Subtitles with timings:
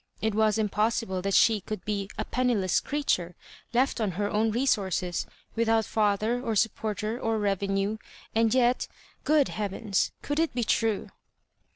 [0.19, 3.35] It was impossible that she could be a penniless creature,
[3.71, 7.99] left on her own resources, without father or sup porter or revenue;
[8.33, 8.87] and yet—
[9.25, 11.09] good heavens I could it be true